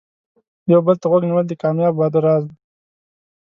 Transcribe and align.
یو 0.71 0.81
بل 0.85 0.95
ته 1.01 1.05
غوږ 1.11 1.23
نیول 1.29 1.45
د 1.47 1.53
کامیاب 1.61 1.93
واده 1.95 2.19
راز 2.25 2.43
دی. 2.49 2.55